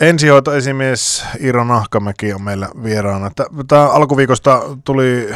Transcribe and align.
Ensihoitoesimies 0.00 1.24
Iiro 1.40 1.64
Nahkamäki 1.64 2.32
on 2.32 2.42
meillä 2.42 2.68
vieraana. 2.82 3.30
Tämä 3.68 3.88
alkuviikosta 3.88 4.62
tuli 4.84 5.28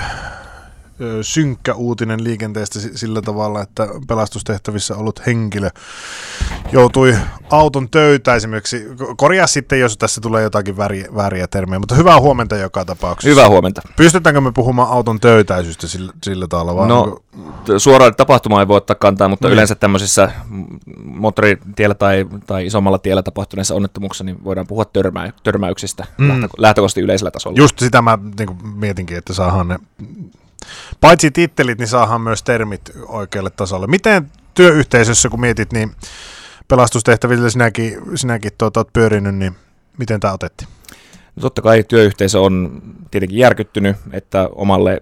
synkkä 1.23 1.75
uutinen 1.75 2.25
liikenteestä 2.25 2.79
sillä 2.95 3.23
tavalla, 3.23 3.63
että 3.63 3.89
pelastustehtävissä 4.09 4.97
ollut 4.97 5.27
henkilö 5.27 5.71
joutui 6.73 7.17
auton 7.51 7.91
töytäisemmäksi. 7.91 8.87
Korjaa 9.17 9.47
sitten, 9.47 9.81
jos 9.81 9.97
tässä 9.97 10.21
tulee 10.21 10.43
jotakin 10.43 10.77
väriä, 10.77 11.07
vääriä 11.15 11.47
termejä, 11.47 11.79
mutta 11.79 11.95
hyvää 11.95 12.21
huomenta 12.21 12.57
joka 12.57 12.85
tapauksessa. 12.85 13.31
Hyvää 13.31 13.49
huomenta. 13.49 13.83
Pystytäänkö 13.97 14.41
me 14.41 14.53
puhumaan 14.53 14.91
auton 14.91 15.21
töytäisystä 15.21 15.87
sillä, 15.87 16.13
sillä 16.25 16.47
tavalla? 16.49 16.77
Vai 16.77 16.89
no, 16.89 17.03
onko... 17.03 17.23
suoraan 17.79 18.15
tapahtuma 18.15 18.61
ei 18.61 18.69
voi 18.69 18.77
ottaa 18.77 18.97
kantaa, 19.01 19.29
mutta 19.29 19.49
niin. 19.49 19.53
yleensä 19.53 19.75
tämmöisissä 19.75 20.31
moottoritiellä 21.05 21.95
tai, 21.95 22.27
tai 22.47 22.67
isommalla 22.67 22.99
tiellä 22.99 23.23
tapahtuneissa 23.23 23.75
onnettomuuksissa 23.75 24.25
niin 24.25 24.45
voidaan 24.45 24.67
puhua 24.67 24.85
törmä, 24.85 25.33
törmäyksistä 25.43 26.07
mm. 26.19 26.49
lähtökohtaisesti 26.59 27.01
yleisellä 27.01 27.31
tasolla. 27.31 27.59
Just 27.59 27.79
sitä 27.79 28.03
mä 28.03 28.19
niin 28.39 28.59
mietinkin, 28.75 29.19
että 29.19 29.35
saadaan 29.35 29.69
ne 29.69 29.79
paitsi 31.01 31.31
tittelit, 31.31 31.79
niin 31.79 31.89
saadaan 31.89 32.21
myös 32.21 32.43
termit 32.43 32.81
oikealle 33.09 33.51
tasolle. 33.51 33.87
Miten 33.87 34.31
työyhteisössä, 34.55 35.29
kun 35.29 35.41
mietit, 35.41 35.73
niin 35.73 35.93
pelastustehtävillä 36.69 37.51
sinäkin, 37.51 37.99
sinäkin 38.15 38.53
tuota, 38.59 38.81
olet 38.81 38.93
pyörinyt, 38.93 39.35
niin 39.35 39.57
miten 39.99 40.21
tämä 40.21 40.35
otettiin? 40.35 40.69
No 41.37 41.41
totta 41.41 41.63
kai 41.63 41.85
työyhteisö 41.85 42.41
on 42.41 42.83
tietenkin 43.11 43.39
järkyttynyt, 43.39 43.97
että 44.13 44.49
omalle 44.53 45.01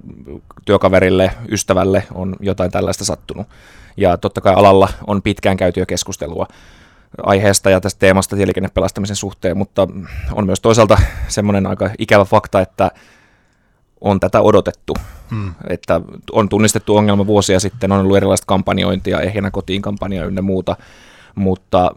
työkaverille, 0.65 1.31
ystävälle 1.49 2.07
on 2.15 2.37
jotain 2.41 2.71
tällaista 2.71 3.05
sattunut. 3.05 3.47
Ja 3.97 4.17
totta 4.17 4.41
kai 4.41 4.55
alalla 4.55 4.89
on 5.07 5.23
pitkään 5.23 5.57
käytyä 5.57 5.87
keskustelua 5.87 6.47
aiheesta 7.23 7.71
ja 7.71 7.81
tästä 7.81 7.99
teemasta 7.99 8.37
tieliikennepelastamisen 8.37 9.17
suhteen, 9.17 9.59
mutta 9.59 9.89
on 10.33 10.47
myös 10.47 10.61
toisaalta 10.61 10.99
semmoinen 11.29 11.67
aika 11.67 11.91
ikävä 11.99 12.25
fakta, 12.25 12.61
että 12.61 12.91
on 14.01 14.21
tätä 14.21 14.41
odotettu. 14.41 14.95
Hmm. 15.31 15.55
Että 15.69 16.01
on 16.33 16.49
tunnistettu 16.49 16.97
ongelma 16.97 17.27
vuosia 17.27 17.61
sitten, 17.61 17.93
on 17.93 18.01
ollut 18.01 18.17
erilaista 18.17 18.47
kampanjointia, 18.47 19.21
ehjänä 19.21 19.51
kotiin 19.51 19.83
kampanja 19.83 20.25
ynnä 20.25 20.43
muuta, 20.43 20.77
mutta 21.35 21.91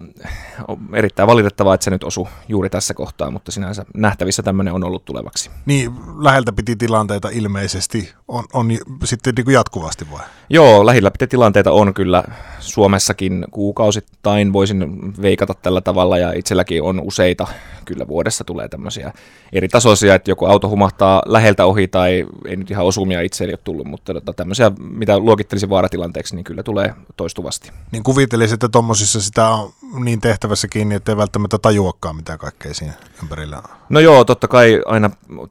on 0.67 0.79
erittäin 0.93 1.27
valitettavaa, 1.27 1.73
että 1.73 1.83
se 1.83 1.91
nyt 1.91 2.03
osui 2.03 2.27
juuri 2.47 2.69
tässä 2.69 2.93
kohtaa, 2.93 3.31
mutta 3.31 3.51
sinänsä 3.51 3.85
nähtävissä 3.95 4.43
tämmöinen 4.43 4.73
on 4.73 4.83
ollut 4.83 5.05
tulevaksi. 5.05 5.49
Niin, 5.65 5.91
läheltä 6.17 6.51
piti 6.51 6.75
tilanteita 6.75 7.29
ilmeisesti, 7.31 8.13
on, 8.31 8.43
on 8.53 8.67
sitten 9.03 9.33
niin 9.35 9.45
kuin 9.45 9.53
jatkuvasti 9.53 10.11
vai? 10.11 10.19
Joo, 10.49 10.85
lähellä 10.85 11.11
piti 11.11 11.27
tilanteita 11.27 11.71
on 11.71 11.93
kyllä 11.93 12.23
Suomessakin 12.59 13.45
kuukausittain, 13.51 14.53
voisin 14.53 15.13
veikata 15.21 15.53
tällä 15.53 15.81
tavalla, 15.81 16.17
ja 16.17 16.33
itselläkin 16.33 16.83
on 16.83 17.01
useita, 17.03 17.47
kyllä 17.85 18.07
vuodessa 18.07 18.43
tulee 18.43 18.67
tämmöisiä 18.67 19.13
eri 19.53 19.67
tasoisia, 19.67 20.15
että 20.15 20.31
joku 20.31 20.45
auto 20.45 20.69
humahtaa 20.69 21.21
läheltä 21.25 21.65
ohi, 21.65 21.87
tai 21.87 22.25
ei 22.45 22.55
nyt 22.55 22.71
ihan 22.71 22.85
osumia 22.85 23.21
itse 23.21 23.43
ei 23.43 23.51
ole 23.51 23.59
tullut, 23.63 23.87
mutta 23.87 24.13
tota, 24.13 24.33
tämmöisiä, 24.33 24.71
mitä 24.79 25.19
luokittelisin 25.19 25.69
vaaratilanteeksi, 25.69 26.35
niin 26.35 26.43
kyllä 26.43 26.63
tulee 26.63 26.93
toistuvasti. 27.17 27.71
Niin 27.91 28.03
kuvittelisin, 28.03 28.53
että 28.53 28.69
tuommoisissa 28.69 29.21
sitä 29.21 29.47
on 29.47 29.71
niin 29.99 30.21
tehtävässä 30.21 30.67
kiinni, 30.67 30.95
että 30.95 31.11
ei 31.11 31.17
välttämättä 31.17 31.57
tajuakaan, 31.57 32.15
mitä 32.15 32.37
kaikkea 32.37 32.73
siinä 32.73 32.93
ympärillä 33.23 33.57
on. 33.57 33.63
No 33.89 33.99
joo, 33.99 34.23
totta 34.23 34.47
kai 34.47 34.81
aina 34.85 35.09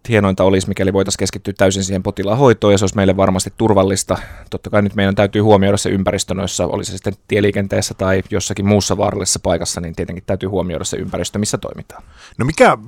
hienointa 0.09 0.45
olisi, 0.45 0.69
mikäli 0.69 0.93
voitaisiin 0.93 1.19
keskittyä 1.19 1.55
täysin 1.57 1.85
siihen 1.85 2.03
potilaan 2.03 2.39
hoitoon, 2.39 2.70
ja 2.73 2.79
se 2.79 2.85
olisi 2.85 2.97
meille 2.97 3.17
varmasti 3.17 3.53
turvallista. 3.57 4.19
Totta 4.51 4.71
kai 4.71 4.83
nyt 4.83 4.95
meidän 4.95 5.15
täytyy 5.15 5.43
huomioida 5.43 5.77
se 5.77 5.91
ympäristö 5.91 6.35
noissa, 6.35 6.67
oli 6.67 6.85
se 6.85 6.93
sitten 6.93 7.13
tieliikenteessä 7.29 7.95
tai 7.95 8.23
jossakin 8.31 8.67
muussa 8.67 8.97
vaarallisessa 8.97 9.41
paikassa, 9.43 9.81
niin 9.81 9.95
tietenkin 9.97 10.25
täytyy 10.27 10.49
huomioida 10.49 10.85
se 10.85 10.97
ympäristö, 10.97 11.39
missä 11.39 11.59
toimitaan. 11.59 12.03
No 12.39 12.45
mikä, 12.45 12.79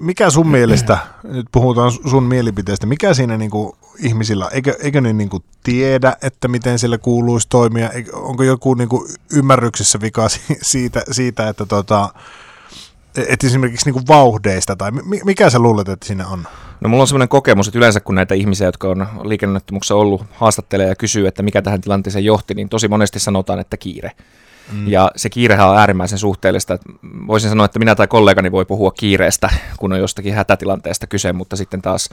mikä 0.00 0.30
sun 0.30 0.48
mielestä, 0.48 0.98
nyt 1.22 1.46
puhutaan 1.52 1.92
sun 1.92 2.22
mielipiteestä, 2.22 2.86
mikä 2.86 3.14
siinä 3.14 3.36
niinku 3.36 3.76
ihmisillä, 3.98 4.48
eikö, 4.52 4.76
eikö 4.80 5.00
ne 5.00 5.12
niinku 5.12 5.44
tiedä, 5.62 6.16
että 6.22 6.48
miten 6.48 6.78
siellä 6.78 6.98
kuuluisi 6.98 7.46
toimia, 7.48 7.90
onko 8.12 8.42
joku 8.42 8.74
niinku 8.74 9.08
ymmärryksessä 9.32 10.00
vika 10.00 10.26
siitä, 10.62 11.02
siitä 11.10 11.48
että 11.48 11.66
tota, 11.66 12.08
et 13.28 13.44
esimerkiksi 13.44 13.86
niinku 13.86 14.02
vauhdeista, 14.08 14.76
tai 14.76 14.90
mikä 15.24 15.50
sä 15.50 15.58
luulet, 15.58 15.88
että 15.88 16.06
siinä 16.06 16.26
on? 16.26 16.46
No 16.80 16.88
mulla 16.88 17.02
on 17.02 17.06
sellainen 17.06 17.28
kokemus, 17.28 17.68
että 17.68 17.78
yleensä 17.78 18.00
kun 18.00 18.14
näitä 18.14 18.34
ihmisiä, 18.34 18.68
jotka 18.68 18.88
on 18.88 19.06
liikennettömyyksessä 19.24 19.94
ollut, 19.94 20.22
haastattelee 20.32 20.88
ja 20.88 20.94
kysyy, 20.94 21.26
että 21.26 21.42
mikä 21.42 21.62
tähän 21.62 21.80
tilanteeseen 21.80 22.24
johti, 22.24 22.54
niin 22.54 22.68
tosi 22.68 22.88
monesti 22.88 23.18
sanotaan, 23.18 23.58
että 23.58 23.76
kiire. 23.76 24.12
Mm. 24.72 24.88
Ja 24.88 25.10
se 25.16 25.30
kiirehän 25.30 25.68
on 25.68 25.78
äärimmäisen 25.78 26.18
suhteellista. 26.18 26.78
Voisin 27.26 27.50
sanoa, 27.50 27.64
että 27.64 27.78
minä 27.78 27.94
tai 27.94 28.06
kollegani 28.06 28.52
voi 28.52 28.64
puhua 28.64 28.90
kiireestä, 28.90 29.50
kun 29.78 29.92
on 29.92 29.98
jostakin 29.98 30.34
hätätilanteesta 30.34 31.06
kyse, 31.06 31.32
mutta 31.32 31.56
sitten 31.56 31.82
taas 31.82 32.08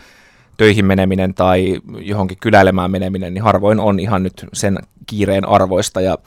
töihin 0.58 0.86
meneminen 0.86 1.34
tai 1.34 1.82
johonkin 2.00 2.38
kyläilemään 2.42 2.92
meneminen, 2.92 3.34
niin 3.34 3.44
harvoin 3.44 3.80
on 3.80 4.00
ihan 4.00 4.24
nyt 4.24 4.46
sen 4.54 4.80
kiireen 5.08 5.50
arvoista. 5.50 6.02
Ja 6.02 6.18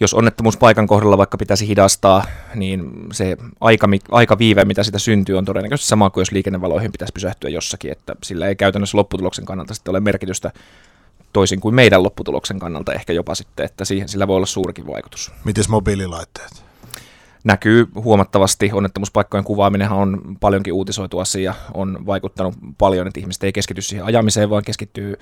jos 0.00 0.14
onnettomuuspaikan 0.14 0.86
kohdalla 0.86 1.18
vaikka 1.18 1.38
pitäisi 1.38 1.68
hidastaa, 1.68 2.24
niin 2.54 2.92
se 3.12 3.36
aika, 3.60 3.88
aika 4.10 4.38
viive, 4.38 4.64
mitä 4.64 4.82
sitä 4.82 4.98
syntyy, 4.98 5.38
on 5.38 5.44
todennäköisesti 5.44 5.88
sama 5.88 6.10
kuin 6.10 6.22
jos 6.22 6.32
liikennevaloihin 6.32 6.92
pitäisi 6.92 7.12
pysähtyä 7.12 7.50
jossakin, 7.50 7.92
että 7.92 8.14
sillä 8.22 8.46
ei 8.46 8.56
käytännössä 8.56 8.98
lopputuloksen 8.98 9.44
kannalta 9.44 9.74
sitten 9.74 9.90
ole 9.90 10.00
merkitystä 10.00 10.52
toisin 11.32 11.60
kuin 11.60 11.74
meidän 11.74 12.02
lopputuloksen 12.02 12.58
kannalta 12.58 12.92
ehkä 12.92 13.12
jopa 13.12 13.34
sitten, 13.34 13.66
että 13.66 13.84
siihen, 13.84 14.08
sillä 14.08 14.28
voi 14.28 14.36
olla 14.36 14.46
suurikin 14.46 14.86
vaikutus. 14.86 15.32
Miten 15.44 15.64
mobiililaitteet? 15.68 16.64
Näkyy 17.44 17.86
huomattavasti. 17.94 18.70
Onnettomuuspaikkojen 18.72 19.44
kuvaaminen 19.44 19.90
on 19.90 20.36
paljonkin 20.40 20.72
uutisoitu 20.72 21.18
asia, 21.18 21.54
on 21.74 22.06
vaikuttanut 22.06 22.54
paljon, 22.78 23.06
että 23.06 23.20
ihmiset 23.20 23.44
ei 23.44 23.52
keskity 23.52 23.82
siihen 23.82 24.04
ajamiseen, 24.04 24.50
vaan 24.50 24.62
keskittyy 24.62 25.18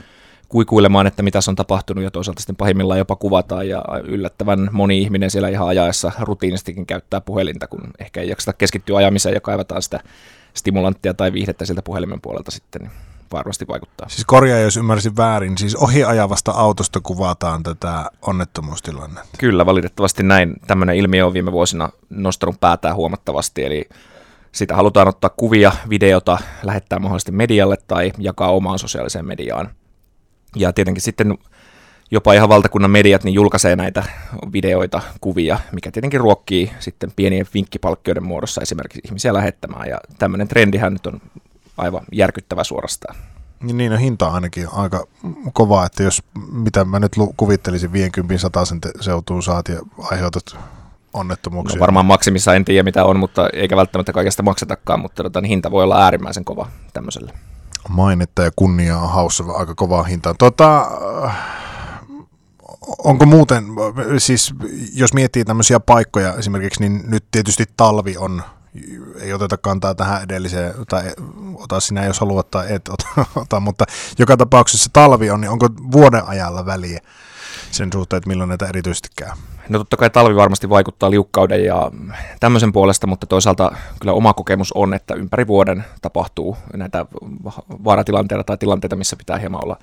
kuikuilemaan, 0.49 1.07
että 1.07 1.23
mitä 1.23 1.39
on 1.49 1.57
tapahtunut 1.57 2.05
ja 2.05 2.11
toisaalta 2.11 2.41
sitten 2.41 2.57
pahimmillaan 2.57 2.99
jopa 2.99 3.17
kuvataan 3.17 3.69
ja 3.69 3.84
yllättävän 4.05 4.69
moni 4.73 5.03
ihminen 5.03 5.31
siellä 5.31 5.49
ihan 5.49 5.69
ajaessa 5.69 6.12
rutiinistikin 6.21 6.87
käyttää 6.87 7.21
puhelinta, 7.21 7.67
kun 7.67 7.81
ehkä 7.99 8.21
ei 8.21 8.29
jakseta 8.29 8.53
keskittyä 8.53 8.97
ajamiseen 8.97 9.35
ja 9.35 9.41
kaivataan 9.41 9.83
sitä 9.83 10.01
stimulanttia 10.55 11.15
tai 11.15 11.33
viihdettä 11.33 11.65
sieltä 11.65 11.83
puhelimen 11.83 12.21
puolelta 12.21 12.51
sitten, 12.51 12.83
niin 12.83 12.93
varmasti 13.33 13.69
vaikuttaa. 13.69 14.09
Siis 14.09 14.25
korjaa, 14.25 14.59
jos 14.59 14.77
ymmärsin 14.77 15.17
väärin, 15.17 15.59
siis 15.59 15.77
ohiajavasta 15.77 16.53
autosta 16.53 17.01
kuvataan 17.01 17.62
tätä 17.62 18.11
onnettomuustilannetta. 18.23 19.39
Kyllä, 19.39 19.67
valitettavasti 19.67 20.23
näin. 20.23 20.55
Tämmöinen 20.67 20.97
ilmiö 20.97 21.27
on 21.27 21.33
viime 21.33 21.53
vuosina 21.53 21.89
nostanut 22.11 22.61
päätään 22.61 22.97
huomattavasti, 22.97 23.65
eli 23.65 23.89
sitä 24.53 24.77
halutaan 24.77 25.09
ottaa 25.09 25.31
kuvia, 25.31 25.73
videota, 25.89 26.39
lähettää 26.62 26.99
mahdollisesti 26.99 27.33
medialle 27.33 27.77
tai 27.89 28.12
jakaa 28.19 28.53
omaan 28.53 28.79
sosiaaliseen 28.79 29.27
mediaan. 29.27 29.71
Ja 30.56 30.72
tietenkin 30.72 31.03
sitten 31.03 31.39
jopa 32.11 32.33
ihan 32.33 32.49
valtakunnan 32.49 32.91
mediat 32.91 33.25
niin 33.25 33.34
julkaisee 33.34 33.77
näitä 33.77 34.03
videoita, 34.53 35.03
kuvia, 35.21 35.59
mikä 35.72 35.91
tietenkin 35.91 36.21
ruokkii 36.21 36.72
sitten 36.78 37.12
pienien 37.17 37.47
vinkkipalkkioiden 37.55 38.25
muodossa 38.25 38.61
esimerkiksi 38.61 39.00
ihmisiä 39.05 39.34
lähettämään. 39.34 39.89
Ja 39.89 39.99
tämmöinen 40.19 40.49
trendihän 40.49 40.93
nyt 40.93 41.06
on 41.06 41.21
aivan 41.77 42.03
järkyttävä 42.12 42.65
suorastaan. 42.65 43.17
Niin, 43.61 43.77
niin 43.77 43.93
no 43.93 43.99
hinta 43.99 44.27
ainakin 44.27 44.69
aika 44.72 45.06
kova, 45.53 45.87
että 45.87 46.03
jos 46.03 46.22
mitä 46.53 46.84
mä 46.84 47.00
nyt 47.00 47.12
kuvittelisin 47.37 47.93
50 47.93 48.65
sen 48.65 48.81
seutuun 49.00 49.43
saat 49.43 49.69
ja 49.69 49.81
aiheutat 49.99 50.56
onnettomuuksia. 51.12 51.77
No 51.77 51.81
varmaan 51.81 52.06
maksimissa 52.06 52.55
en 52.55 52.65
tiedä 52.65 52.83
mitä 52.83 53.05
on, 53.05 53.19
mutta 53.19 53.49
eikä 53.53 53.77
välttämättä 53.77 54.12
kaikesta 54.12 54.43
maksetakaan, 54.43 55.00
mutta 55.00 55.23
tota, 55.23 55.41
niin 55.41 55.49
hinta 55.49 55.71
voi 55.71 55.84
olla 55.84 56.03
äärimmäisen 56.05 56.44
kova 56.44 56.69
tämmöiselle 56.93 57.33
mainetta 57.89 58.43
ja 58.43 58.51
kunniaa 58.57 59.09
haussa 59.09 59.45
aika 59.45 59.75
kovaa 59.75 60.03
hintaa. 60.03 60.35
Tota, 60.39 60.91
onko 62.99 63.27
muuten, 63.27 63.65
siis 64.19 64.55
jos 64.95 65.15
miettii 65.15 65.45
tämmöisiä 65.45 65.81
paikkoja 65.81 66.35
esimerkiksi, 66.35 66.81
niin 66.81 67.03
nyt 67.06 67.25
tietysti 67.31 67.65
talvi 67.77 68.17
on, 68.17 68.43
ei 69.21 69.33
oteta 69.33 69.56
kantaa 69.56 69.94
tähän 69.94 70.23
edelliseen, 70.23 70.75
tai 70.88 71.05
ota 71.55 71.81
sinä 71.81 72.05
jos 72.05 72.21
haluat 72.21 72.50
tai 72.50 72.67
et 72.75 72.88
ota, 72.88 73.06
ota 73.43 73.61
mutta 73.61 73.85
joka 74.19 74.37
tapauksessa 74.37 74.91
talvi 74.93 75.31
on, 75.31 75.41
niin 75.41 75.50
onko 75.50 75.69
vuoden 75.93 76.27
ajalla 76.27 76.67
väliä 76.67 77.00
sen 77.70 77.93
suhteen, 77.93 78.19
että 78.19 78.29
milloin 78.29 78.49
näitä 78.49 78.67
erityisesti 78.67 79.08
käy? 79.17 79.31
No 79.69 79.79
totta 79.79 79.97
kai 79.97 80.11
talvi 80.11 80.37
varmasti 80.37 80.69
vaikuttaa 80.69 81.11
liukkauden 81.11 81.64
ja 81.64 81.91
tämmöisen 82.41 82.73
puolesta, 82.73 83.06
mutta 83.06 83.26
toisaalta 83.26 83.73
kyllä 84.00 84.12
oma 84.12 84.35
kokemus 84.35 84.73
on, 84.73 84.94
että 84.94 85.14
ympäri 85.14 85.47
vuoden 85.47 85.85
tapahtuu 86.03 86.56
näitä 86.76 87.06
vaaratilanteita 87.85 88.44
tai 88.44 88.58
tilanteita, 88.58 88.97
missä 88.97 89.17
pitää 89.17 89.38
hieman 89.38 89.64
olla 89.64 89.76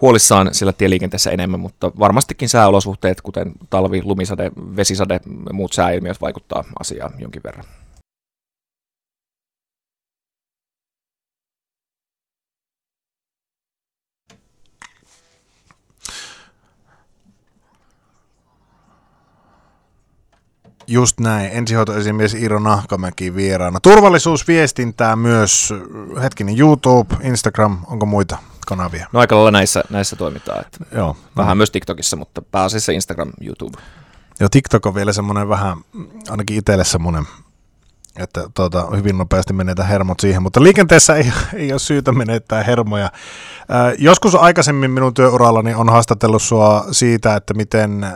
huolissaan 0.00 0.54
sillä 0.54 0.72
tieliikenteessä 0.72 1.30
enemmän, 1.30 1.60
mutta 1.60 1.92
varmastikin 1.98 2.48
sääolosuhteet, 2.48 3.20
kuten 3.20 3.52
talvi, 3.70 4.02
lumisade, 4.04 4.50
vesisade 4.76 5.14
ja 5.14 5.20
muut 5.52 5.72
sääilmiöt 5.72 6.20
vaikuttaa 6.20 6.64
asiaan 6.80 7.12
jonkin 7.18 7.42
verran. 7.44 7.64
Just 20.90 21.20
näin. 21.20 21.50
Ensihoitoesimies 21.52 22.34
Iiro 22.34 22.58
Nahkamäki 22.58 23.34
vieraana. 23.34 23.80
Turvallisuusviestintää 23.80 25.16
myös. 25.16 25.74
Hetkinen, 26.22 26.58
YouTube, 26.58 27.16
Instagram, 27.22 27.78
onko 27.86 28.06
muita 28.06 28.38
kanavia? 28.66 29.06
No 29.12 29.20
aika 29.20 29.34
lailla 29.34 29.50
näissä, 29.50 29.84
näissä 29.90 30.16
toimitaan. 30.16 30.60
Että 30.60 30.78
Joo. 30.96 31.16
vähän 31.36 31.56
myös 31.56 31.70
TikTokissa, 31.70 32.16
mutta 32.16 32.42
pääasiassa 32.42 32.92
Instagram, 32.92 33.30
YouTube. 33.40 33.78
Joo, 34.40 34.48
TikTok 34.48 34.86
on 34.86 34.94
vielä 34.94 35.12
semmoinen 35.12 35.48
vähän, 35.48 35.78
ainakin 36.30 36.56
itselle 36.56 36.84
semmoinen, 36.84 37.24
että 38.16 38.50
tuota, 38.54 38.86
hyvin 38.96 39.18
nopeasti 39.18 39.52
menetään 39.52 39.88
hermot 39.88 40.20
siihen, 40.20 40.42
mutta 40.42 40.62
liikenteessä 40.62 41.14
ei, 41.14 41.32
ei 41.54 41.72
ole 41.72 41.78
syytä 41.78 42.12
menettää 42.12 42.62
hermoja. 42.62 43.10
Ää, 43.68 43.92
joskus 43.98 44.34
aikaisemmin 44.34 44.90
minun 44.90 45.14
työurallani 45.14 45.74
on 45.74 45.88
haastatellut 45.88 46.42
sua 46.42 46.84
siitä, 46.90 47.36
että 47.36 47.54
miten 47.54 48.06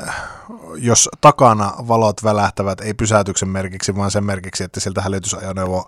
jos 0.77 1.09
takana 1.21 1.73
valot 1.89 2.25
välähtävät, 2.25 2.81
ei 2.81 2.95
pysäytyksen 2.95 3.49
merkiksi, 3.49 3.97
vaan 3.97 4.11
sen 4.11 4.25
merkiksi, 4.25 4.65
että 4.65 4.81
sieltä 4.81 5.03
hälytysajoneuvo 5.03 5.87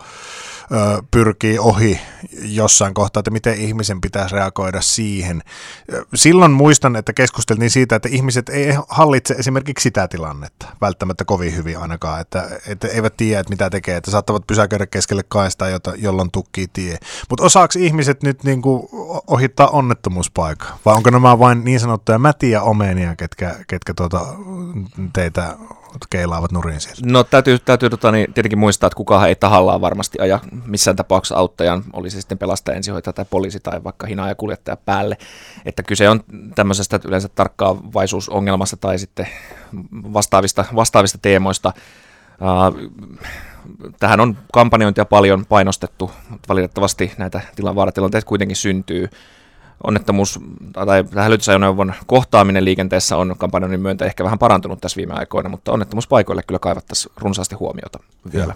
pyrkii 1.11 1.59
ohi 1.59 2.01
jossain 2.43 2.95
kohtaa, 2.95 3.21
että 3.21 3.31
miten 3.31 3.55
ihmisen 3.55 4.01
pitäisi 4.01 4.35
reagoida 4.35 4.81
siihen. 4.81 5.43
Silloin 6.15 6.53
muistan, 6.53 6.97
että 6.97 7.13
keskusteltiin 7.13 7.71
siitä, 7.71 7.97
että 7.97 8.09
ihmiset 8.13 8.49
ei 8.49 8.75
hallitse 8.89 9.35
esimerkiksi 9.35 9.83
sitä 9.83 10.09
tilannetta 10.09 10.67
välttämättä 10.81 11.25
kovin 11.25 11.57
hyvin 11.57 11.79
ainakaan, 11.79 12.21
että, 12.21 12.49
että 12.67 12.89
eivät 12.89 13.17
tiedä, 13.17 13.41
että 13.41 13.53
mitä 13.53 13.71
tekee, 13.71 13.97
että 13.97 14.11
saattavat 14.11 14.47
pysäköidä 14.47 14.87
keskelle 14.87 15.23
kaistaa, 15.29 15.69
jota, 15.69 15.93
jolloin 15.97 16.31
tukkii 16.31 16.67
tie. 16.73 16.99
Mutta 17.31 17.45
osaako 17.45 17.75
ihmiset 17.79 18.23
nyt 18.23 18.45
niin 18.45 18.63
kuin 18.63 18.89
ohittaa 19.27 19.69
onnettomuuspaikka? 19.69 20.67
Vai 20.85 20.95
onko 20.95 21.11
nämä 21.11 21.39
vain 21.39 21.65
niin 21.65 21.81
sanottuja 21.81 22.19
mätiä 22.19 22.63
omenia, 22.63 23.17
ketkä, 23.17 23.57
ketkä 23.67 23.95
tuota, 23.95 24.27
teitä 25.13 25.57
keilaavat 26.11 26.53
nurin 26.53 26.81
sieltä? 26.81 27.01
No 27.05 27.25
täytyy, 27.25 27.59
täytyy 27.59 27.91
tota, 27.91 28.13
niin, 28.13 28.33
tietenkin 28.33 28.59
muistaa, 28.59 28.87
että 28.87 28.97
kukaan 28.97 29.29
ei 29.29 29.35
tahallaan 29.35 29.81
varmasti 29.81 30.19
aja 30.21 30.41
missään 30.67 30.97
tapauksessa 30.97 31.37
auttajan, 31.37 31.85
oli 31.93 32.11
se 32.11 32.21
sitten 32.21 32.39
pelastaja, 32.39 32.77
ensihoitaja 32.77 33.13
tai 33.13 33.25
poliisi 33.31 33.61
tai 33.61 33.85
vaikka 33.85 34.07
hinaaja 34.07 34.35
kuljettaja 34.35 34.77
päälle. 34.77 35.19
Että 35.65 35.83
kyse 35.83 36.09
on 36.09 36.21
tämmöisestä 36.55 37.01
yleensä 37.05 37.29
tarkkaavaisuusongelmasta 37.29 38.77
tai 38.77 38.99
sitten 38.99 39.29
vastaavista, 39.93 40.65
vastaavista 40.75 41.19
teemoista. 41.23 41.73
Uh, 42.41 42.93
tähän 44.01 44.21
on 44.21 44.37
kampanjointia 44.53 45.05
paljon 45.05 45.47
painostettu, 45.47 46.11
mutta 46.31 46.49
valitettavasti 46.49 47.13
näitä 47.19 47.41
vaaratilanteita 47.75 48.27
kuitenkin 48.27 48.57
syntyy 48.57 49.09
onnettomuus 49.85 50.41
tai 50.73 51.05
hälytysajoneuvon 51.17 51.95
kohtaaminen 52.07 52.65
liikenteessä 52.65 53.17
on 53.17 53.35
kampanjoinnin 53.39 53.81
myöntä 53.81 54.05
ehkä 54.05 54.25
vähän 54.25 54.39
parantunut 54.39 54.81
tässä 54.81 54.97
viime 54.97 55.15
aikoina, 55.15 55.49
mutta 55.49 55.73
onnettomuuspaikoille 55.73 56.43
kyllä 56.43 56.59
kaivattaisiin 56.59 57.13
runsaasti 57.17 57.55
huomiota 57.55 57.99
vielä. 58.33 58.55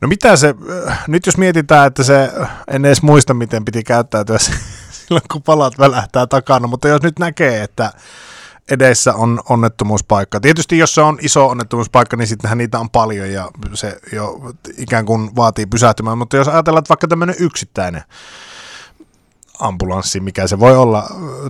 No 0.00 0.08
mitä 0.08 0.36
se, 0.36 0.54
äh, 0.88 1.04
nyt 1.08 1.26
jos 1.26 1.36
mietitään, 1.36 1.86
että 1.86 2.02
se, 2.02 2.32
en 2.68 2.84
edes 2.84 3.02
muista 3.02 3.34
miten 3.34 3.64
piti 3.64 3.82
käyttäytyä 3.82 4.38
silloin 5.08 5.22
kun 5.32 5.42
palat 5.42 5.78
välähtää 5.78 6.26
takana, 6.26 6.68
mutta 6.68 6.88
jos 6.88 7.02
nyt 7.02 7.18
näkee, 7.18 7.62
että 7.62 7.92
edessä 8.70 9.14
on 9.14 9.40
onnettomuuspaikka. 9.48 10.40
Tietysti 10.40 10.78
jos 10.78 10.94
se 10.94 11.00
on 11.00 11.18
iso 11.20 11.48
onnettomuuspaikka, 11.48 12.16
niin 12.16 12.28
sittenhän 12.28 12.58
niitä 12.58 12.78
on 12.78 12.90
paljon 12.90 13.32
ja 13.32 13.50
se 13.74 13.98
jo 14.12 14.40
ikään 14.76 15.06
kuin 15.06 15.36
vaatii 15.36 15.66
pysähtymään, 15.66 16.18
mutta 16.18 16.36
jos 16.36 16.48
ajatellaan, 16.48 16.80
että 16.80 16.88
vaikka 16.88 17.08
tämmöinen 17.08 17.36
yksittäinen 17.38 18.02
ambulanssi, 19.60 20.20
mikä 20.20 20.46
se 20.46 20.58
voi 20.58 20.76
olla 20.76 21.04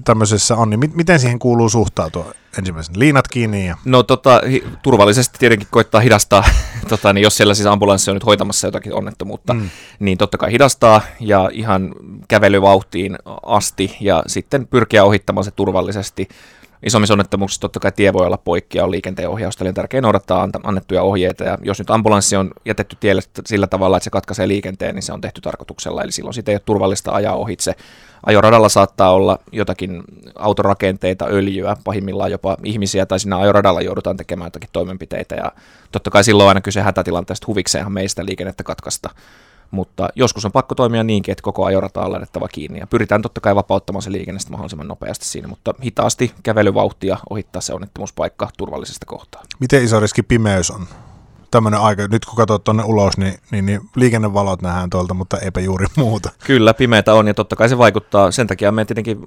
tämmöisessä 0.04 0.56
on, 0.56 0.70
niin 0.70 0.80
miten 0.94 1.20
siihen 1.20 1.38
kuuluu 1.38 1.68
suhtautua 1.68 2.32
ensimmäisen 2.58 2.98
liinat 2.98 3.28
kiinni? 3.28 3.66
Ja... 3.66 3.76
No 3.84 4.02
tota, 4.02 4.42
hi- 4.48 4.64
turvallisesti 4.82 5.38
tietenkin 5.38 5.68
koittaa 5.70 6.00
hidastaa, 6.00 6.44
tota, 6.88 7.12
niin 7.12 7.22
jos 7.22 7.36
siellä 7.36 7.54
siis 7.54 7.66
ambulanssi 7.66 8.10
on 8.10 8.16
nyt 8.16 8.26
hoitamassa 8.26 8.66
jotakin 8.66 8.94
onnettomuutta, 8.94 9.54
mm. 9.54 9.70
niin 9.98 10.18
totta 10.18 10.38
kai 10.38 10.52
hidastaa 10.52 11.00
ja 11.20 11.50
ihan 11.52 11.94
kävelyvauhtiin 12.28 13.18
asti 13.42 13.96
ja 14.00 14.22
sitten 14.26 14.66
pyrkiä 14.66 15.04
ohittamaan 15.04 15.44
se 15.44 15.50
turvallisesti 15.50 16.28
isommissa 16.86 17.14
onnettomuuksissa 17.14 17.60
totta 17.60 17.80
kai 17.80 17.92
tie 17.92 18.12
voi 18.12 18.26
olla 18.26 18.38
poikki 18.38 18.78
ja 18.78 18.84
on 18.84 18.90
liikenteen 18.90 19.28
ohjausta, 19.28 19.64
eli 19.64 19.68
on 19.68 19.74
tärkeää 19.74 20.00
noudattaa 20.00 20.48
annettuja 20.62 21.02
ohjeita, 21.02 21.44
ja 21.44 21.58
jos 21.62 21.78
nyt 21.78 21.90
ambulanssi 21.90 22.36
on 22.36 22.50
jätetty 22.64 22.96
tielle 23.00 23.22
sillä 23.46 23.66
tavalla, 23.66 23.96
että 23.96 24.04
se 24.04 24.10
katkaisee 24.10 24.48
liikenteen, 24.48 24.94
niin 24.94 25.02
se 25.02 25.12
on 25.12 25.20
tehty 25.20 25.40
tarkoituksella, 25.40 26.02
eli 26.02 26.12
silloin 26.12 26.34
siitä 26.34 26.50
ei 26.52 26.54
ole 26.54 26.62
turvallista 26.64 27.12
ajaa 27.12 27.34
ohitse. 27.34 27.74
Ajoradalla 28.26 28.68
saattaa 28.68 29.12
olla 29.12 29.38
jotakin 29.52 30.02
autorakenteita, 30.34 31.26
öljyä, 31.30 31.76
pahimmillaan 31.84 32.30
jopa 32.30 32.56
ihmisiä, 32.64 33.06
tai 33.06 33.20
siinä 33.20 33.38
ajoradalla 33.38 33.80
joudutaan 33.80 34.16
tekemään 34.16 34.46
jotakin 34.46 34.70
toimenpiteitä, 34.72 35.34
ja 35.34 35.52
totta 35.92 36.10
kai 36.10 36.24
silloin 36.24 36.48
aina 36.48 36.60
kyse 36.60 36.80
hätätilanteesta 36.80 37.46
huvikseenhan 37.46 37.92
meistä 37.92 38.24
liikennettä 38.24 38.64
katkaista 38.64 39.10
mutta 39.70 40.08
joskus 40.14 40.44
on 40.44 40.52
pakko 40.52 40.74
toimia 40.74 41.04
niinkin, 41.04 41.32
että 41.32 41.42
koko 41.42 41.64
ajorata 41.64 42.00
on 42.00 42.12
laitettava 42.12 42.48
kiinni 42.48 42.78
ja 42.78 42.86
pyritään 42.86 43.22
totta 43.22 43.40
kai 43.40 43.54
vapauttamaan 43.54 44.02
se 44.02 44.12
liikennestä 44.12 44.50
mahdollisimman 44.50 44.88
nopeasti 44.88 45.24
siinä, 45.24 45.48
mutta 45.48 45.74
hitaasti 45.84 46.32
kävelyvauhtia 46.42 47.18
ohittaa 47.30 47.62
se 47.62 47.74
onnettomuuspaikka 47.74 48.48
turvallisesta 48.56 49.06
kohtaa. 49.06 49.42
Miten 49.60 49.84
iso 49.84 50.00
riski 50.00 50.22
pimeys 50.22 50.70
on? 50.70 50.86
tämmöinen 51.50 51.80
aika, 51.80 52.06
nyt 52.08 52.24
kun 52.24 52.36
katsot 52.36 52.64
tuonne 52.64 52.82
ulos, 52.82 53.18
niin, 53.18 53.34
niin, 53.50 53.66
niin 53.66 53.80
liikennevalot 53.96 54.62
nähdään 54.62 54.90
tuolta, 54.90 55.14
mutta 55.14 55.38
eipä 55.38 55.60
juuri 55.60 55.86
muuta. 55.96 56.30
Kyllä, 56.46 56.74
pimeitä 56.74 57.14
on 57.14 57.26
ja 57.26 57.34
totta 57.34 57.56
kai 57.56 57.68
se 57.68 57.78
vaikuttaa. 57.78 58.30
Sen 58.30 58.46
takia 58.46 58.72
me 58.72 58.84
tietenkin 58.84 59.18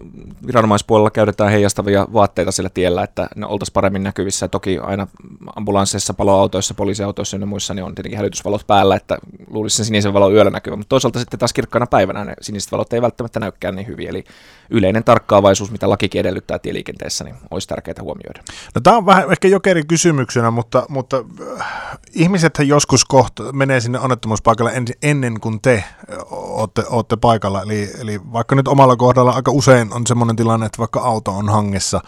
viranomaispuolella 0.48 1.12
käytetään 1.12 1.52
heijastavia 1.52 2.08
vaatteita 2.14 2.52
sillä 2.52 2.70
tiellä, 2.70 3.04
että 3.04 3.30
ne 3.36 3.46
oltaisiin 3.46 3.74
paremmin 3.74 4.04
näkyvissä. 4.04 4.44
Ja 4.44 4.50
toki 4.50 4.80
aina 4.80 5.08
ambulansseissa, 5.56 6.14
paloautoissa, 6.14 6.74
poliisiautoissa 6.74 7.38
ja 7.38 7.46
muissa 7.46 7.74
niin 7.74 7.84
on 7.84 7.96
tietenkin 7.96 8.18
hälytysvalot 8.18 8.68
päällä, 8.68 8.96
että 8.96 9.18
luulisi 9.52 9.76
sen 9.76 9.86
sinisen 9.86 10.14
valon 10.14 10.34
yöllä 10.34 10.52
näkyvä. 10.52 10.76
Mutta 10.76 10.90
toisaalta 10.90 11.20
sitten 11.20 11.40
taas 11.40 11.54
kirkkaana 11.54 11.88
päivänä 11.88 12.26
ne 12.26 12.34
siniset 12.42 12.72
valot 12.72 12.94
ei 12.94 13.02
välttämättä 13.02 13.40
näykään 13.40 13.76
niin 13.76 13.88
hyvin. 13.88 14.10
Eli 14.10 14.24
yleinen 14.70 15.04
tarkkaavaisuus, 15.04 15.72
mitä 15.72 15.90
lakikin 15.90 16.20
edellyttää 16.20 16.60
tieliikenteessä, 16.60 17.24
niin 17.24 17.36
olisi 17.52 17.68
tärkeää 17.68 18.02
huomioida. 18.02 18.44
No, 18.76 18.82
tämä 18.82 18.98
on 18.98 19.06
vähän 19.06 19.32
ehkä 19.32 19.48
jokeri 19.48 19.84
kysymyksenä, 19.84 20.52
mutta, 20.52 20.86
mutta 20.90 21.24
äh, 21.60 21.98
ihmiset 22.14 22.60
joskus 22.66 23.06
kohta 23.06 23.44
menee 23.54 23.80
sinne 23.80 24.00
onnettomuuspaikalle 24.00 24.72
en, 24.74 24.86
ennen 25.02 25.40
kuin 25.40 25.62
te 25.62 25.84
olette, 26.32 26.84
olette 26.90 27.16
paikalla. 27.16 27.62
Eli, 27.62 27.90
eli 28.00 28.20
vaikka 28.34 28.56
nyt 28.56 28.68
omalla 28.68 28.96
kohdalla 28.96 29.32
aika 29.32 29.52
usein 29.52 29.94
on 29.94 30.08
semmoinen 30.08 30.36
tilanne, 30.36 30.66
että 30.66 30.80
vaikka 30.80 31.00
auto 31.00 31.32
on 31.32 31.50
hangessa, 31.50 32.02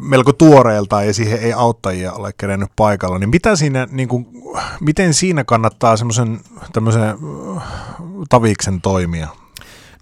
melko 0.00 0.32
tuoreelta 0.32 1.02
ja 1.02 1.14
siihen 1.14 1.38
ei 1.38 1.52
auttajia 1.52 2.12
ole 2.12 2.30
kerennyt 2.38 2.70
paikalla, 2.76 3.18
niin 3.18 3.30
mitä 3.30 3.56
siinä, 3.56 3.86
niin 3.90 4.08
kuin, 4.08 4.26
miten 4.80 5.14
siinä 5.14 5.44
kannattaa 5.44 5.96
semmoisen 5.96 6.40
tämmöisen 6.72 7.02
äh, 7.56 7.62
taviksen 8.28 8.80
toimia? 8.80 9.28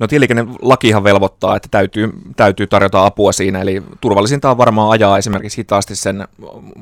No 0.01 0.07
tieliikennelakihan 0.07 1.05
velvoittaa, 1.05 1.57
että 1.57 1.69
täytyy, 1.71 2.13
täytyy 2.37 2.67
tarjota 2.67 3.07
apua 3.07 3.33
siinä, 3.33 3.61
eli 3.61 3.83
turvallisinta 4.01 4.51
on 4.51 4.59
varmaan 4.59 4.91
ajaa 4.91 5.19
esimerkiksi 5.19 5.59
hitaasti 5.59 5.97
sen 5.97 6.29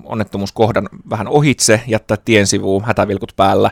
onnettomuuskohdan 0.05 0.89
vähän 1.11 1.29
ohitse, 1.29 1.81
jättää 1.87 2.17
tien 2.25 2.47
sivuun 2.47 2.85
hätävilkut 2.85 3.33
päällä 3.37 3.71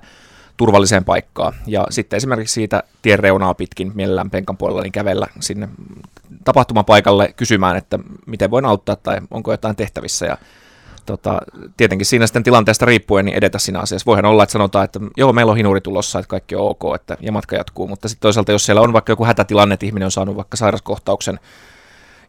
turvalliseen 0.60 1.04
paikkaan. 1.04 1.52
Ja 1.66 1.86
sitten 1.90 2.16
esimerkiksi 2.16 2.54
siitä 2.54 2.82
tien 3.02 3.18
reunaa 3.18 3.54
pitkin 3.54 3.92
mielellään 3.94 4.30
penkan 4.30 4.56
puolella 4.56 4.82
niin 4.82 4.92
kävellä 4.92 5.26
sinne 5.40 5.68
tapahtumapaikalle 6.44 7.32
kysymään, 7.36 7.76
että 7.76 7.98
miten 8.26 8.50
voin 8.50 8.64
auttaa 8.64 8.96
tai 8.96 9.20
onko 9.30 9.50
jotain 9.50 9.76
tehtävissä. 9.76 10.26
Ja 10.26 10.36
tota, 11.06 11.40
tietenkin 11.76 12.06
siinä 12.06 12.26
sitten 12.26 12.42
tilanteesta 12.42 12.86
riippuen 12.86 13.24
niin 13.24 13.36
edetä 13.36 13.58
siinä 13.58 13.78
asiassa. 13.78 14.06
Voihan 14.06 14.24
olla, 14.24 14.42
että 14.42 14.52
sanotaan, 14.52 14.84
että 14.84 15.00
joo, 15.16 15.32
meillä 15.32 15.50
on 15.50 15.56
hinuri 15.56 15.80
tulossa, 15.80 16.18
että 16.18 16.28
kaikki 16.28 16.54
on 16.54 16.70
ok, 16.70 16.94
että, 16.94 17.16
ja 17.20 17.32
matka 17.32 17.56
jatkuu, 17.56 17.88
mutta 17.88 18.08
sitten 18.08 18.22
toisaalta, 18.22 18.52
jos 18.52 18.66
siellä 18.66 18.80
on 18.80 18.92
vaikka 18.92 19.12
joku 19.12 19.24
hätätilanne, 19.24 19.74
että 19.74 19.86
ihminen 19.86 20.06
on 20.06 20.12
saanut 20.12 20.36
vaikka 20.36 20.56
sairaskohtauksen, 20.56 21.40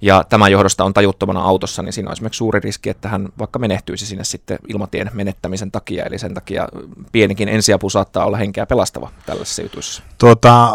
ja 0.02 0.24
tämän 0.30 0.52
johdosta 0.52 0.84
on 0.84 0.94
tajuttomana 0.94 1.42
autossa, 1.42 1.82
niin 1.82 1.94
siinä 1.94 2.10
on 2.10 2.14
esimerkiksi 2.14 2.38
suuri 2.38 2.60
riski, 2.60 2.90
että 2.90 3.10
hän 3.10 3.30
vaikka 3.40 3.60
menehtyisi 3.60 4.06
sinne 4.06 4.24
sitten 4.24 4.60
ilmatien 4.68 5.12
menettämisen 5.14 5.72
takia, 5.72 6.06
eli 6.06 6.18
sen 6.18 6.34
takia 6.34 6.68
pienikin 7.12 7.50
ensiapu 7.50 7.90
saattaa 7.90 8.26
olla 8.26 8.38
henkeä 8.38 8.66
pelastava 8.66 9.10
tällaisessa 9.26 9.62
jutuissa. 9.62 10.04
Tuota, 10.18 10.74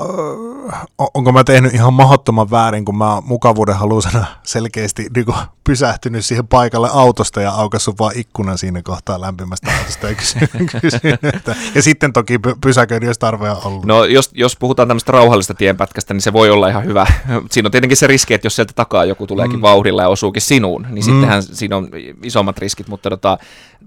onko 1.14 1.32
mä 1.32 1.44
tehnyt 1.44 1.74
ihan 1.74 1.92
mahdottoman 1.92 2.50
väärin, 2.50 2.84
kun 2.84 2.98
mä 2.98 3.22
mukavuuden 3.24 3.76
halusena 3.76 4.26
selkeästi 4.42 5.06
niin 5.14 5.26
pysähtynyt 5.64 6.26
siihen 6.26 6.48
paikalle 6.48 6.88
autosta 6.92 7.40
ja 7.40 7.50
aukassut 7.50 7.98
vaan 7.98 8.12
ikkunan 8.14 8.58
siinä 8.58 8.82
kohtaa 8.82 9.20
lämpimästä 9.20 9.70
autosta 9.78 10.08
ja 10.08 10.14
kysynyt, 10.80 11.24
että, 11.36 11.56
ja 11.74 11.82
sitten 11.82 12.12
toki 12.12 12.38
pysäköin, 12.60 13.02
jos 13.02 13.18
tarve 13.18 13.50
on 13.50 13.60
ollut. 13.64 13.84
No 13.84 14.04
jos, 14.04 14.30
jos 14.34 14.56
puhutaan 14.56 14.88
tämmöistä 14.88 15.12
rauhallista 15.12 15.54
tienpätkästä, 15.54 16.14
niin 16.14 16.22
se 16.22 16.32
voi 16.32 16.50
olla 16.50 16.68
ihan 16.68 16.84
hyvä. 16.84 17.06
Siinä 17.50 17.66
on 17.66 17.70
tietenkin 17.70 17.96
se 17.96 18.06
riski, 18.06 18.34
että 18.34 18.46
jos 18.46 18.56
sieltä 18.56 18.72
takaa 18.76 19.04
joku 19.04 19.15
tuleekin 19.26 19.58
mm. 19.58 19.62
vauhdilla 19.62 20.02
ja 20.02 20.08
osuukin 20.08 20.42
sinuun, 20.42 20.82
niin 20.82 20.94
mm. 20.94 21.02
sittenhän 21.02 21.42
siinä 21.42 21.76
on 21.76 21.88
isommat 22.22 22.58
riskit, 22.58 22.88
mutta 22.88 23.10
tota, 23.10 23.38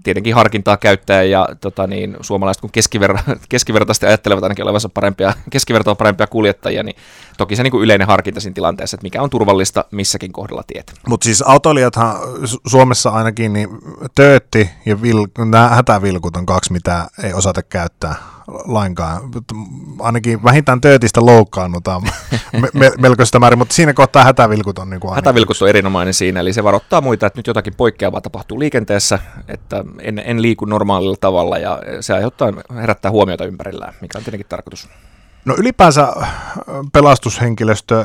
tietenkin 0.02 0.34
harkintaa 0.34 0.76
käyttää 0.76 1.22
ja 1.22 1.48
tota 1.60 1.86
niin, 1.86 2.16
suomalaiset 2.20 2.60
kun 2.60 2.70
keskiver- 2.70 3.38
keskivertaisesti 3.48 4.06
ajattelevat 4.06 4.44
ainakin 4.44 4.62
olevansa 4.64 4.88
parempia, 4.88 5.32
keskivertoa 5.50 5.94
parempia 5.94 6.26
kuljettajia, 6.26 6.82
niin 6.82 6.96
toki 7.38 7.56
se 7.56 7.62
niin 7.62 7.70
kuin 7.70 7.84
yleinen 7.84 8.06
harkinta 8.06 8.40
siinä 8.40 8.54
tilanteessa, 8.54 8.94
että 8.94 9.04
mikä 9.04 9.22
on 9.22 9.30
turvallista 9.30 9.84
missäkin 9.90 10.32
kohdalla 10.32 10.62
tietä. 10.66 10.92
Mutta 11.08 11.24
siis 11.24 11.42
autoilijathan 11.42 12.16
Suomessa 12.66 13.10
ainakin, 13.10 13.52
niin 13.52 13.68
töötti 14.14 14.70
ja 14.86 14.94
vil- 14.94 15.44
nämä 15.44 15.68
hätävilkut 15.68 16.36
on 16.36 16.46
kaksi, 16.46 16.72
mitä 16.72 17.06
ei 17.22 17.32
osata 17.32 17.62
käyttää 17.62 18.14
lainkaan. 18.64 19.30
Ainakin 19.98 20.44
vähintään 20.44 20.80
töötistä 20.80 21.26
loukkaannutaan 21.26 22.02
me, 22.62 22.68
me, 22.74 22.92
melkoista 22.98 23.38
määrin, 23.38 23.58
mutta 23.58 23.74
siinä 23.74 23.94
kohtaa 23.94 24.24
hätävilkut 24.24 24.78
on 24.78 24.90
niin 24.90 25.00
kuin 25.00 25.14
Hätävilkut 25.14 25.62
on 25.62 25.68
erinomainen 25.68 26.14
siinä, 26.14 26.40
eli 26.40 26.52
se 26.52 26.64
varoittaa 26.64 27.00
muita, 27.00 27.26
että 27.26 27.38
nyt 27.38 27.46
jotakin 27.46 27.74
poikkeavaa 27.74 28.20
tapahtuu 28.20 28.58
liikenteessä, 28.58 29.18
että 29.48 29.84
en, 29.98 30.22
en 30.24 30.42
liiku 30.42 30.64
normaalilla 30.64 31.16
tavalla 31.20 31.58
ja 31.58 31.78
se 32.00 32.14
aiheuttaa, 32.14 32.52
herättää 32.74 33.10
huomiota 33.10 33.44
ympärillään, 33.44 33.94
mikä 34.00 34.18
on 34.18 34.24
tietenkin 34.24 34.48
tarkoitus. 34.48 34.88
No 35.44 35.54
ylipäänsä 35.58 36.02
äh, 36.02 36.34
pelastushenkilöstö 36.92 38.04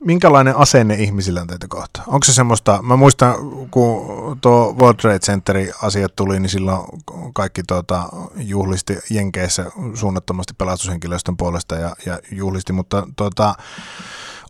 minkälainen 0.00 0.56
asenne 0.56 0.94
ihmisillä 0.94 1.40
on 1.40 1.46
teitä 1.46 1.66
kohta? 1.68 2.02
Onko 2.06 2.24
se 2.24 2.32
semmoista, 2.32 2.82
mä 2.82 2.96
muistan, 2.96 3.34
kun 3.70 4.38
tuo 4.40 4.76
World 4.80 4.96
Trade 4.96 5.18
Centerin 5.18 5.72
asiat 5.82 6.16
tuli, 6.16 6.40
niin 6.40 6.50
silloin 6.50 6.86
kaikki 7.34 7.62
tuota, 7.62 8.08
juhlisti 8.36 8.98
Jenkeissä 9.10 9.66
suunnattomasti 9.94 10.54
pelastushenkilöstön 10.58 11.36
puolesta 11.36 11.74
ja, 11.74 11.96
ja 12.06 12.18
juhlisti, 12.32 12.72
mutta 12.72 13.08
tuota, 13.16 13.54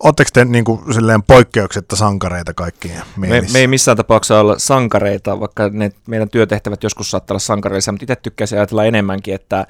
Oletteko 0.00 0.30
te 0.33 0.45
niin 0.45 0.64
kuin, 0.64 0.95
silleen 0.95 1.23
poikkeuksetta 1.23 1.97
sankareita 1.97 2.54
kaikkiin 2.54 2.95
me, 3.16 3.28
me 3.52 3.59
ei 3.59 3.66
missään 3.66 3.97
tapauksessa 3.97 4.40
olla 4.40 4.59
sankareita, 4.59 5.40
vaikka 5.40 5.69
ne 5.73 5.92
meidän 6.07 6.30
työtehtävät 6.30 6.83
joskus 6.83 7.11
saattaa 7.11 7.35
olla 7.35 7.40
sankareisia, 7.40 7.92
mutta 7.92 8.04
itse 8.04 8.16
tykkäisin 8.16 8.59
ajatella 8.59 8.85
enemmänkin, 8.85 9.35
että 9.35 9.66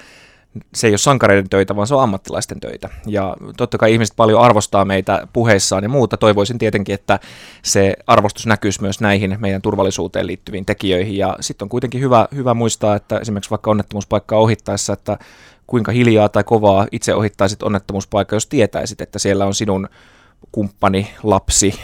se 0.74 0.86
ei 0.86 0.92
ole 0.92 0.98
sankareiden 0.98 1.48
töitä, 1.48 1.76
vaan 1.76 1.86
se 1.86 1.94
on 1.94 2.02
ammattilaisten 2.02 2.60
töitä. 2.60 2.88
Ja 3.06 3.36
totta 3.56 3.78
kai 3.78 3.92
ihmiset 3.92 4.16
paljon 4.16 4.40
arvostaa 4.40 4.84
meitä 4.84 5.26
puheissaan 5.32 5.82
ja 5.82 5.88
muuta. 5.88 6.16
Toivoisin 6.16 6.58
tietenkin, 6.58 6.94
että 6.94 7.20
se 7.62 7.94
arvostus 8.06 8.46
näkyisi 8.46 8.82
myös 8.82 9.00
näihin 9.00 9.36
meidän 9.40 9.62
turvallisuuteen 9.62 10.26
liittyviin 10.26 10.66
tekijöihin. 10.66 11.16
Ja 11.16 11.36
sitten 11.40 11.66
on 11.66 11.68
kuitenkin 11.68 12.00
hyvä, 12.00 12.28
hyvä 12.34 12.54
muistaa, 12.54 12.96
että 12.96 13.18
esimerkiksi 13.18 13.50
vaikka 13.50 13.70
onnettomuuspaikkaa 13.70 14.38
ohittaessa, 14.38 14.92
että 14.92 15.18
kuinka 15.66 15.92
hiljaa 15.92 16.28
tai 16.28 16.44
kovaa 16.44 16.86
itse 16.92 17.14
ohittaisit 17.14 17.62
onnettomuuspaikka, 17.62 18.36
jos 18.36 18.46
tietäisit, 18.46 19.00
että 19.00 19.18
siellä 19.18 19.46
on 19.46 19.54
sinun 19.54 19.88
kumppani, 20.52 21.14
lapsi, 21.22 21.80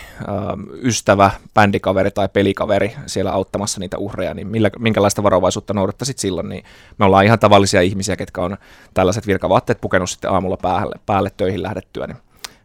ystävä, 0.83 1.31
bändikaveri 1.55 2.11
tai 2.11 2.29
pelikaveri 2.29 2.97
siellä 3.07 3.33
auttamassa 3.33 3.81
niitä 3.81 3.99
uhreja, 3.99 4.35
niin 4.35 4.47
millä, 4.47 4.71
minkälaista 4.79 5.23
varovaisuutta 5.23 5.75
noudattaisit 5.75 6.19
silloin, 6.19 6.49
niin 6.49 6.65
me 6.99 7.05
ollaan 7.05 7.25
ihan 7.25 7.39
tavallisia 7.39 7.81
ihmisiä, 7.81 8.17
ketkä 8.17 8.41
on 8.41 8.57
tällaiset 8.95 9.27
virkavaatteet 9.27 9.81
pukenut 9.81 10.11
sitten 10.11 10.31
aamulla 10.31 10.57
päälle, 10.57 10.95
päälle 11.07 11.31
töihin 11.37 11.63
lähdettyä, 11.63 12.07
niin 12.07 12.17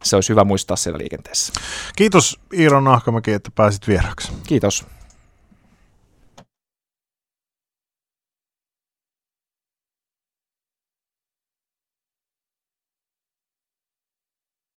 se 0.03 0.15
olisi 0.15 0.29
hyvä 0.29 0.43
muistaa 0.43 0.77
siellä 0.77 0.98
liikenteessä. 0.98 1.53
Kiitos 1.96 2.39
Iiro 2.53 2.81
Nahkamäki, 2.81 3.34
että 3.34 3.51
pääsit 3.55 3.88
vieraksi. 3.88 4.31
Kiitos. 4.48 4.86